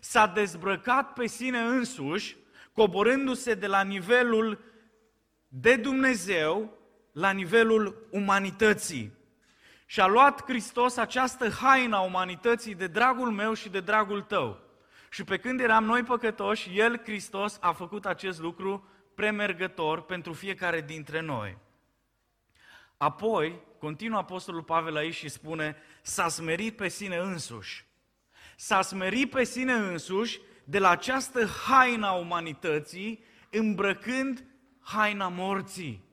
[0.00, 2.36] S-a dezbrăcat pe sine însuși,
[2.72, 4.58] coborându-se de la nivelul
[5.48, 6.78] de Dumnezeu
[7.12, 9.12] la nivelul umanității.
[9.86, 14.60] Și a luat Hristos această haină a umanității de dragul meu și de dragul tău.
[15.10, 20.80] Și pe când eram noi păcătoși, El, Hristos, a făcut acest lucru premergător pentru fiecare
[20.80, 21.58] dintre noi.
[22.96, 27.86] Apoi, continuă Apostolul Pavel aici și spune, s-a smerit pe sine însuși.
[28.56, 34.44] S-a smerit pe sine însuși de la această haina umanității, îmbrăcând
[34.80, 36.04] haina morții.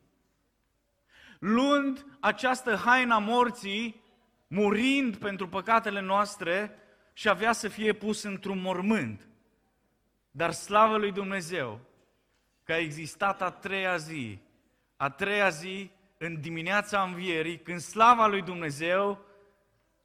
[1.40, 4.02] Luând această haina morții,
[4.48, 6.76] murind pentru păcatele noastre
[7.14, 9.28] și avea să fie pus într-un mormânt.
[10.32, 11.80] Dar slavă lui Dumnezeu
[12.64, 14.40] că a existat a treia zi.
[14.96, 19.26] A treia zi în dimineața învierii, când slava lui Dumnezeu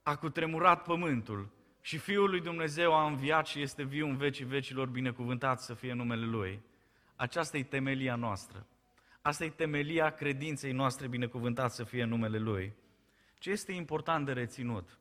[0.03, 1.49] a cutremurat pământul
[1.85, 5.93] și Fiul lui Dumnezeu a înviat și este viu în vecii vecilor, binecuvântat să fie
[5.93, 6.61] numele Lui.
[7.15, 8.65] Aceasta e temelia noastră.
[9.21, 12.73] Asta e temelia credinței noastre, binecuvântat să fie numele Lui.
[13.39, 14.97] Ce este important de reținut?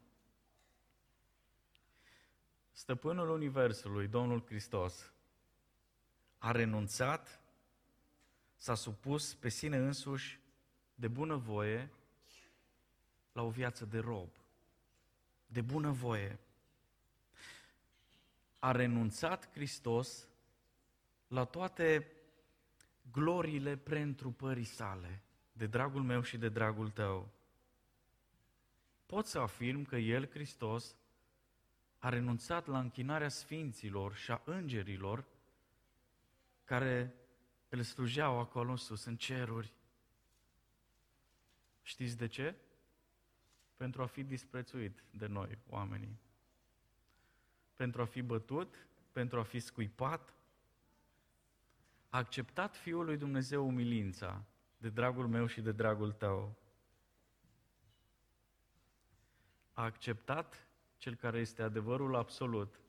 [2.73, 5.13] Stăpânul Universului, Domnul Hristos,
[6.39, 7.41] a renunțat,
[8.57, 10.41] s-a supus pe sine însuși
[10.95, 11.91] de bună voie
[13.33, 14.29] la o viață de rob.
[15.47, 16.39] De bună voie.
[18.63, 20.29] A renunțat Hristos
[21.29, 22.13] la toate
[23.13, 25.23] gloriile preîntrupării sale,
[25.53, 27.29] de dragul meu și de dragul tău.
[29.07, 30.97] Pot să afirm că El, Hristos,
[31.99, 35.25] a renunțat la închinarea sfinților și a îngerilor
[36.65, 37.15] care
[37.69, 39.73] îl slujeau acolo sus, în ceruri,
[41.83, 42.55] Știți de ce?
[43.77, 46.21] Pentru a fi disprețuit de noi, oamenii.
[47.77, 50.35] Pentru a fi bătut, pentru a fi scuipat.
[52.09, 54.45] A acceptat Fiul lui Dumnezeu umilința
[54.77, 56.57] de dragul meu și de dragul tău.
[59.73, 62.81] A acceptat cel care este adevărul absolut,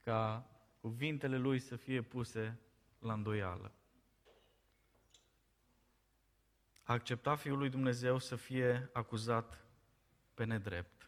[0.00, 2.58] ca cuvintele lui să fie puse
[2.98, 3.72] la îndoială.
[6.90, 9.64] a acceptat Fiul lui Dumnezeu să fie acuzat
[10.34, 10.99] pe nedrept.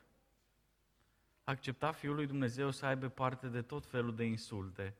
[1.52, 4.94] A acceptat Fiul lui Dumnezeu să aibă parte de tot felul de insulte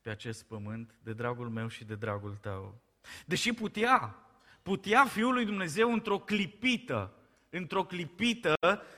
[0.00, 2.80] pe acest pământ, de dragul meu și de dragul tău.
[3.24, 4.16] Deși putea,
[4.62, 7.14] putea Fiul lui Dumnezeu într-o clipită,
[7.50, 8.54] într-o clipită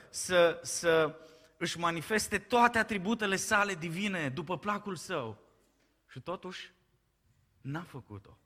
[0.09, 1.19] să, să
[1.57, 5.37] își manifeste toate atributele sale divine după placul său.
[6.07, 6.73] Și totuși
[7.61, 8.37] n-a făcut-o.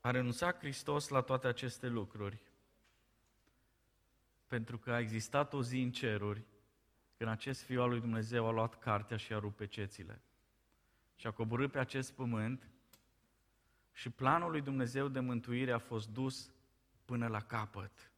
[0.00, 2.47] A renunțat Hristos la toate aceste lucruri
[4.48, 6.44] pentru că a existat o zi în ceruri
[7.16, 10.22] când acest Fiu al lui Dumnezeu a luat cartea și a rupt pe cețile
[11.18, 12.68] și a coborât pe acest pământ
[13.92, 16.50] și planul lui Dumnezeu de mântuire a fost dus
[17.04, 18.12] până la capăt.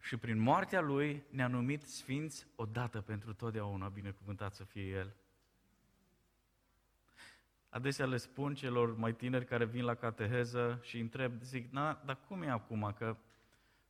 [0.00, 5.14] Și prin moartea lui ne-a numit sfinți odată pentru totdeauna, binecuvântat să fie El.
[7.68, 12.18] Adesea le spun celor mai tineri care vin la cateheză și întreb, zic, na, dar
[12.28, 12.94] cum e acum?
[12.98, 13.16] Că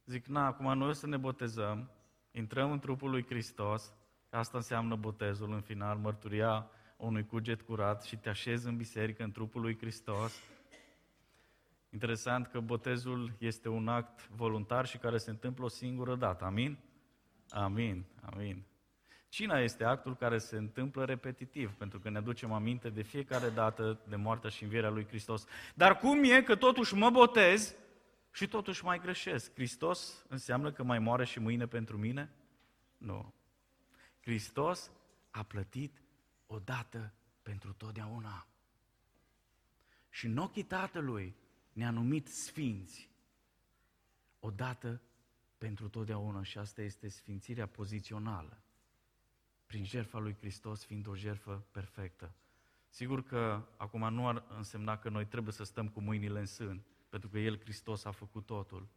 [0.06, 1.90] zic, na, acum noi o să ne botezăm
[2.36, 3.92] intrăm în trupul lui Hristos,
[4.30, 9.32] asta înseamnă botezul în final, mărturia unui cuget curat și te așezi în biserică, în
[9.32, 10.42] trupul lui Hristos.
[11.90, 16.44] Interesant că botezul este un act voluntar și care se întâmplă o singură dată.
[16.44, 16.78] Amin?
[17.48, 18.64] Amin, amin.
[19.28, 24.00] Cina este actul care se întâmplă repetitiv, pentru că ne aducem aminte de fiecare dată
[24.08, 25.46] de moartea și învierea lui Hristos.
[25.74, 27.74] Dar cum e că totuși mă botez
[28.34, 29.52] și totuși mai greșesc?
[29.52, 32.32] Hristos înseamnă că mai moare și mâine pentru mine?
[32.96, 33.34] Nu.
[34.20, 34.90] Hristos
[35.30, 36.02] a plătit
[36.46, 38.46] odată pentru totdeauna.
[40.08, 41.36] Și în ochii Tatălui
[41.72, 43.10] ne-a numit sfinți
[44.40, 45.00] odată
[45.58, 48.62] pentru totdeauna și asta este sfințirea pozițională
[49.66, 52.34] prin jertfa lui Hristos fiind o jertfă perfectă.
[52.88, 56.84] Sigur că acum nu ar însemna că noi trebuie să stăm cu mâinile în sân,
[57.14, 58.88] pentru că El, Hristos, a făcut totul.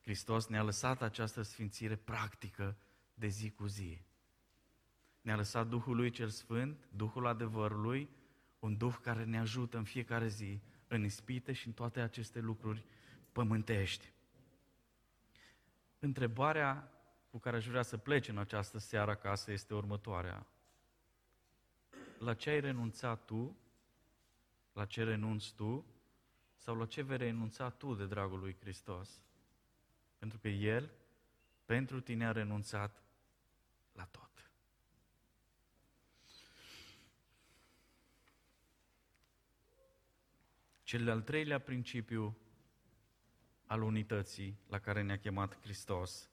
[0.00, 2.76] Hristos ne-a lăsat această sfințire practică
[3.14, 4.00] de zi cu zi.
[5.20, 8.08] Ne-a lăsat Duhul lui cel Sfânt, Duhul adevărului,
[8.58, 12.84] un Duh care ne ajută în fiecare zi, în ispite și în toate aceste lucruri
[13.32, 14.12] pământești.
[15.98, 16.92] Întrebarea
[17.30, 20.46] cu care aș vrea să pleci în această seară acasă este următoarea.
[22.18, 23.56] La ce ai renunțat tu?
[24.72, 25.93] La ce renunți tu?
[26.64, 29.20] Sau la ce vei renunța tu de dragul lui Hristos?
[30.18, 30.90] Pentru că El,
[31.64, 33.02] pentru tine, a renunțat
[33.92, 34.50] la tot.
[40.82, 42.36] Cel de-al treilea principiu
[43.66, 46.30] al unității la care ne-a chemat Hristos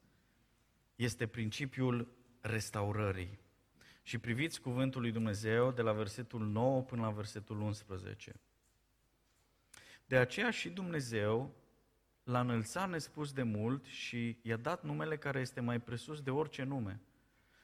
[0.96, 2.08] este principiul
[2.42, 3.40] restaurării.
[4.04, 8.42] Și priviți cuvântul lui Dumnezeu de la versetul 9 până la versetul 11.
[10.12, 11.56] De aceea și Dumnezeu
[12.24, 16.64] l-a înălțat nespus de mult și i-a dat numele care este mai presus de orice
[16.64, 17.02] nume.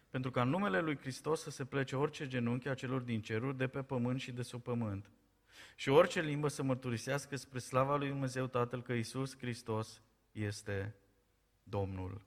[0.09, 3.57] Pentru ca în numele lui Hristos să se plece orice genunchi a celor din ceruri,
[3.57, 5.09] de pe pământ și de sub pământ.
[5.75, 10.95] Și orice limbă să mărturisească spre slava lui Dumnezeu Tatăl că Isus Hristos este
[11.63, 12.21] Domnul.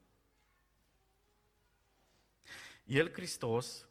[2.85, 3.88] El, Hristos,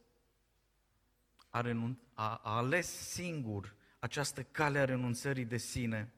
[1.50, 6.14] a, renun- a, a ales singur această cale a renunțării de sine.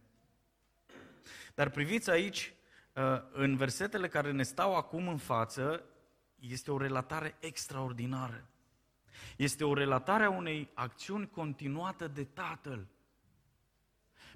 [1.55, 2.53] Dar priviți aici,
[2.93, 5.83] uh, în versetele care ne stau acum în față,
[6.39, 8.45] este o relatare extraordinară.
[9.37, 12.87] Este o relatare a unei acțiuni continuată de Tatăl.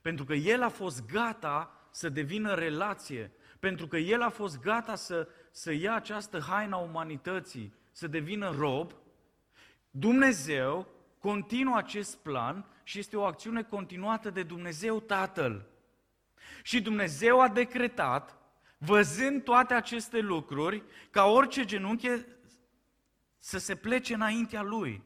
[0.02, 4.96] Pentru că El a fost gata să devină relație, pentru că El a fost gata
[4.96, 8.94] să, să ia această haina umanității, să devină rob,
[9.90, 10.88] Dumnezeu
[11.20, 15.66] continuă acest plan și este o acțiune continuată de Dumnezeu Tatăl.
[16.64, 18.38] Și Dumnezeu a decretat,
[18.78, 22.10] văzând toate aceste lucruri, ca orice genunchi
[23.38, 25.04] să se plece înaintea Lui.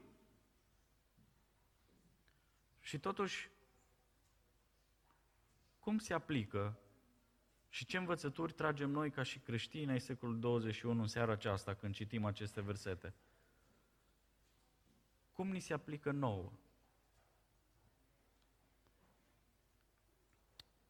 [2.79, 3.49] Și totuși,
[5.79, 6.79] cum se aplică
[7.69, 11.93] și ce învățături tragem noi ca și creștini ai secolului 21 în seara aceasta când
[11.93, 13.13] citim aceste versete?
[15.31, 16.51] Cum ni se aplică nouă?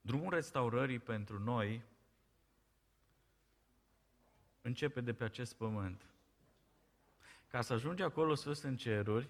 [0.09, 1.83] Drumul restaurării pentru noi
[4.61, 6.05] începe de pe acest pământ.
[7.47, 9.29] Ca să ajungi acolo sus în ceruri,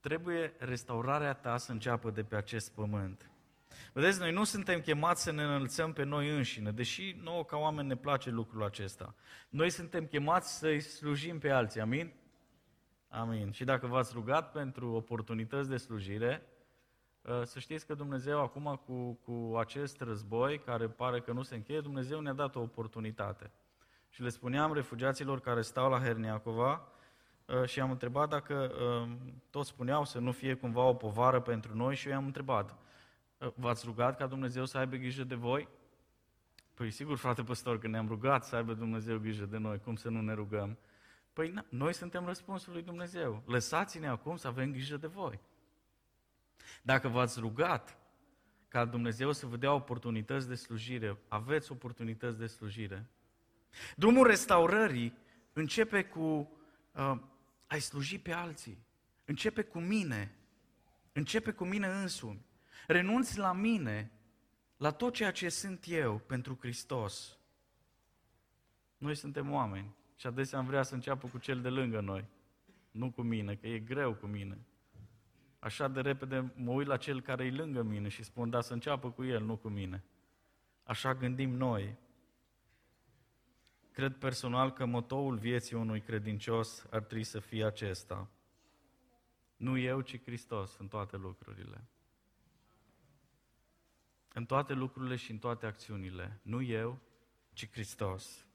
[0.00, 3.30] trebuie restaurarea ta să înceapă de pe acest pământ.
[3.92, 7.88] Vedeți, noi nu suntem chemați să ne înălțăm pe noi înșine, deși nouă ca oameni
[7.88, 9.14] ne place lucrul acesta.
[9.48, 12.12] Noi suntem chemați să-i slujim pe alții, amin?
[13.08, 13.50] Amin.
[13.50, 16.56] Și dacă v-ați rugat pentru oportunități de slujire, ă,
[17.44, 21.80] să știți că Dumnezeu acum cu, cu acest război, care pare că nu se încheie,
[21.80, 23.50] Dumnezeu ne-a dat o oportunitate.
[24.08, 26.88] Și le spuneam refugiaților care stau la Herniacova
[27.48, 29.08] ă, și am întrebat dacă ă,
[29.50, 32.78] toți spuneau să nu fie cumva o povară pentru noi și eu i-am întrebat,
[33.54, 35.68] V-ați rugat ca Dumnezeu să aibă grijă de voi?
[36.74, 40.08] Păi sigur, frate păstor, că ne-am rugat să aibă Dumnezeu grijă de noi, cum să
[40.08, 40.78] nu ne rugăm?
[41.32, 43.42] Păi na, noi suntem răspunsul lui Dumnezeu.
[43.46, 45.40] Lăsați-ne acum să avem grijă de voi.
[46.82, 47.98] Dacă v-ați rugat
[48.68, 53.06] ca Dumnezeu să vă dea oportunități de slujire, aveți oportunități de slujire.
[53.96, 55.18] Drumul restaurării
[55.52, 56.52] începe cu
[56.92, 57.18] uh,
[57.66, 58.78] a-i sluji pe alții.
[59.24, 60.34] Începe cu mine.
[61.12, 62.46] Începe cu mine însumi
[62.88, 64.10] renunți la mine,
[64.76, 67.38] la tot ceea ce sunt eu pentru Hristos.
[68.96, 72.24] Noi suntem oameni și adesea am vrea să înceapă cu cel de lângă noi,
[72.90, 74.58] nu cu mine, că e greu cu mine.
[75.58, 78.72] Așa de repede mă uit la cel care e lângă mine și spun, da, să
[78.72, 80.04] înceapă cu el, nu cu mine.
[80.82, 81.96] Așa gândim noi.
[83.90, 88.28] cred personal că motoul vieții unui credincios ar trebui să fie acesta.
[89.56, 91.84] Nu eu, ci Hristos în toate lucrurile.
[94.34, 96.40] În toate lucrurile și în toate acțiunile.
[96.42, 96.98] Nu eu,
[97.52, 98.46] ci Hristos.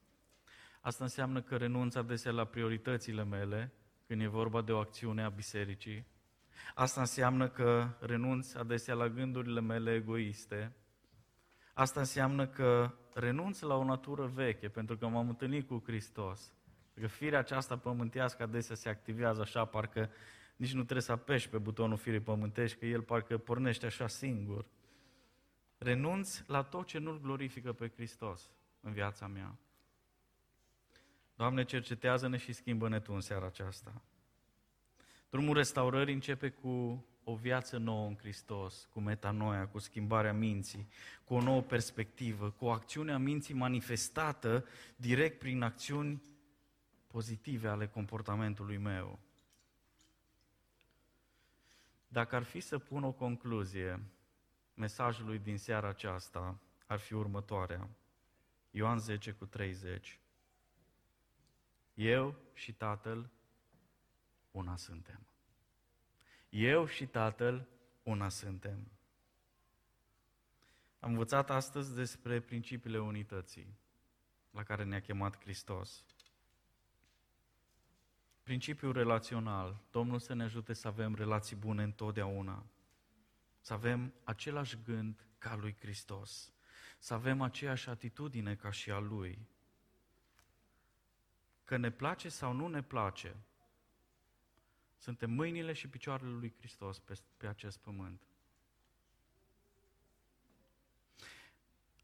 [0.80, 3.72] Asta înseamnă că renunț adesea la prioritățile mele
[4.06, 6.06] când e vorba de o acțiune a bisericii.
[6.74, 10.72] Asta înseamnă că renunț adesea la gândurile mele egoiste.
[11.74, 16.52] Asta înseamnă că renunț la o natură veche, pentru că m-am întâlnit cu Hristos.
[17.00, 20.10] Că firea aceasta pământească adesea se activează așa, parcă
[20.56, 24.66] nici nu trebuie să apeși pe butonul firii pământești, că el parcă pornește așa singur.
[25.78, 28.50] Renunț la tot ce nu-L glorifică pe Hristos
[28.80, 29.56] în viața mea.
[31.36, 34.02] Doamne, cercetează-ne și schimbă-ne Tu în seara aceasta.
[35.34, 40.88] Drumul restaurării începe cu o viață nouă în Hristos, cu metanoia, cu schimbarea minții,
[41.24, 44.66] cu o nouă perspectivă, cu o acțiune a minții manifestată
[44.96, 46.22] direct prin acțiuni
[47.06, 49.18] pozitive ale comportamentului meu.
[52.08, 54.02] Dacă ar fi să pun o concluzie
[54.74, 57.88] mesajului din seara aceasta, ar fi următoarea.
[58.70, 60.20] Ioan 10 cu 30.
[61.94, 63.30] Eu și Tatăl
[64.54, 65.26] una suntem.
[66.48, 67.68] Eu și Tatăl
[68.02, 68.90] una suntem.
[71.00, 73.76] Am învățat astăzi despre principiile unității
[74.50, 76.04] la care ne-a chemat Hristos.
[78.42, 79.82] Principiul relațional.
[79.90, 82.66] Domnul să ne ajute să avem relații bune întotdeauna.
[83.60, 86.52] Să avem același gând ca lui Hristos.
[86.98, 89.48] Să avem aceeași atitudine ca și a lui.
[91.64, 93.36] Că ne place sau nu ne place,
[95.04, 98.26] suntem mâinile și picioarele lui Hristos pe, pe acest pământ.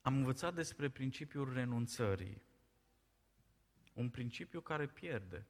[0.03, 2.43] Am învățat despre principiul renunțării.
[3.93, 5.47] Un principiu care pierde.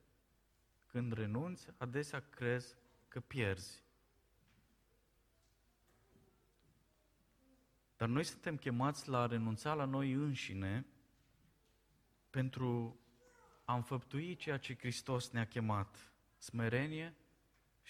[0.86, 2.76] Când renunți, adesea crezi
[3.08, 3.84] că pierzi.
[7.96, 10.86] Dar noi suntem chemați la a renunța la noi înșine
[12.30, 13.00] pentru
[13.64, 16.12] a înfăptui ceea ce Hristos ne-a chemat.
[16.38, 17.14] Smerenie,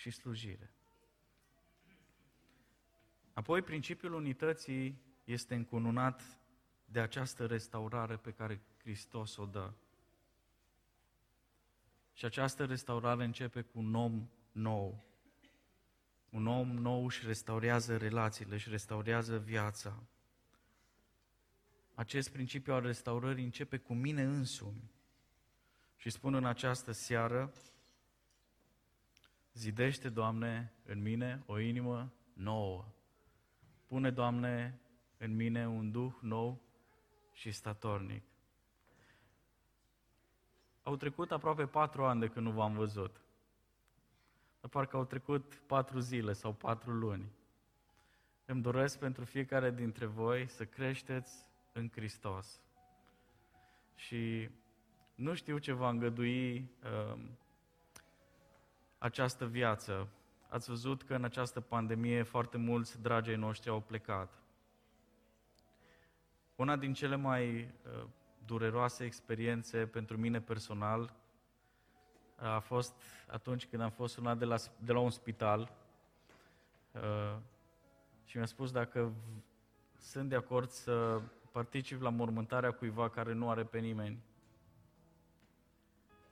[0.01, 0.71] și slujire.
[3.33, 6.39] Apoi, principiul unității este încununat
[6.85, 9.73] de această restaurare pe care Hristos o dă.
[12.13, 15.05] Și această restaurare începe cu un om nou.
[16.31, 20.03] Un om nou își restaurează relațiile, își restaurează viața.
[21.95, 24.91] Acest principiu al restaurării începe cu mine însumi.
[25.97, 27.53] Și spun în această seară,
[29.53, 32.85] Zidește, Doamne, în mine o inimă nouă.
[33.87, 34.81] Pune, Doamne,
[35.19, 36.61] în mine un duh nou
[37.33, 38.23] și statornic.
[40.83, 43.21] Au trecut aproape patru ani de când nu v-am văzut.
[44.61, 47.33] Dar parcă au trecut patru zile sau patru luni.
[48.45, 52.63] Îmi doresc pentru fiecare dintre voi să creșteți în Hristos.
[53.95, 54.51] Și
[55.15, 57.21] nu știu ce va îngădui uh,
[59.01, 60.09] această viață.
[60.49, 64.33] Ați văzut că în această pandemie foarte mulți dragii noștri au plecat.
[66.57, 68.05] Una din cele mai uh,
[68.45, 74.57] dureroase experiențe pentru mine personal uh, a fost atunci când am fost sunat de la,
[74.79, 75.73] de la un spital
[76.93, 77.37] uh,
[78.25, 79.13] și mi-a spus dacă
[79.99, 81.21] sunt de acord să
[81.53, 84.23] particip la mormântarea cuiva care nu are pe nimeni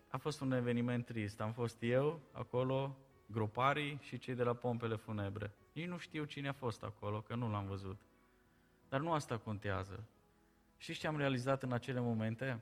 [0.09, 1.41] a fost un eveniment trist.
[1.41, 2.97] Am fost eu acolo,
[3.27, 5.53] groparii și cei de la pompele funebre.
[5.73, 8.01] Nici nu știu cine a fost acolo, că nu l-am văzut.
[8.89, 10.05] Dar nu asta contează.
[10.77, 12.61] Și ce am realizat în acele momente?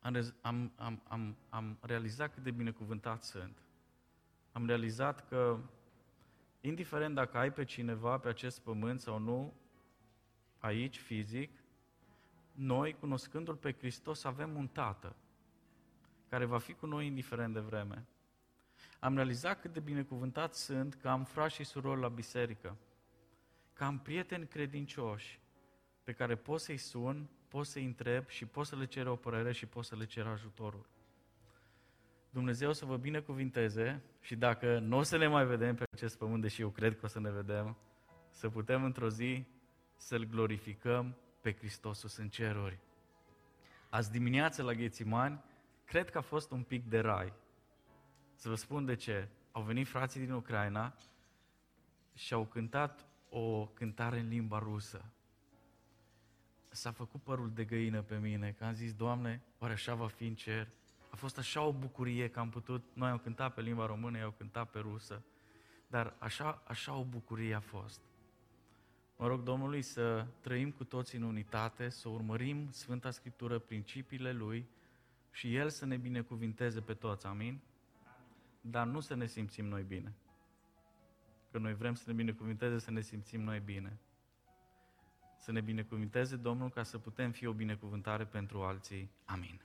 [0.00, 3.58] Am, am, am, am, am realizat cât de binecuvântat sunt.
[4.52, 5.58] Am realizat că,
[6.60, 9.54] indiferent dacă ai pe cineva pe acest pământ sau nu,
[10.58, 11.50] aici, fizic,
[12.52, 15.16] noi, cunoscându-L pe Hristos, avem un Tată
[16.30, 18.06] care va fi cu noi indiferent de vreme.
[19.00, 22.76] Am realizat cât de binecuvântat sunt că am frați și surori la biserică,
[23.72, 25.40] că am prieteni credincioși
[26.04, 29.52] pe care pot să-i sun, pot să-i întreb și pot să le cer o părere
[29.52, 30.86] și pot să le cer ajutorul.
[32.30, 36.42] Dumnezeu să vă binecuvinteze și dacă nu o să ne mai vedem pe acest pământ,
[36.42, 37.76] deși eu cred că o să ne vedem,
[38.30, 39.44] să putem într-o zi
[39.96, 42.78] să-L glorificăm pe Hristosul în ceruri.
[43.88, 45.44] Azi dimineață la Ghețimani
[45.90, 47.32] cred că a fost un pic de rai.
[48.34, 49.28] Să vă spun de ce.
[49.52, 50.94] Au venit frații din Ucraina
[52.14, 55.04] și au cântat o cântare în limba rusă.
[56.70, 60.26] s-a făcut părul de găină pe mine, că am zis, Doamne, oare așa va fi
[60.26, 60.68] în cer?
[61.10, 64.24] A fost așa o bucurie că am putut, noi am cântat pe limba română, eu
[64.24, 65.22] am cântat pe rusă,
[65.86, 68.00] dar așa, așa o bucurie a fost.
[69.16, 74.68] Mă rog Domnului să trăim cu toți în unitate, să urmărim Sfânta Scriptură, principiile Lui
[75.30, 77.60] și El să ne binecuvinteze pe toți, amin?
[78.60, 80.14] Dar nu să ne simțim noi bine.
[81.50, 83.98] Că noi vrem să ne binecuvinteze, să ne simțim noi bine.
[85.38, 89.10] Să ne binecuvinteze Domnul ca să putem fi o binecuvântare pentru alții.
[89.24, 89.60] Amin.